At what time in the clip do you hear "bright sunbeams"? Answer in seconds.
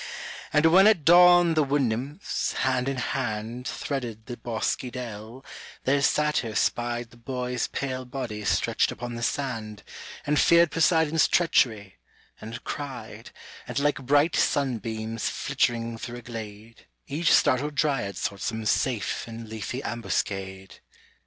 14.03-15.29